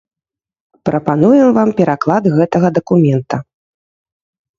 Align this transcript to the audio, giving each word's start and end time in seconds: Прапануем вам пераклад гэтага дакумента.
Прапануем 0.87 1.49
вам 1.57 1.69
пераклад 1.81 2.23
гэтага 2.39 2.67
дакумента. 2.79 3.37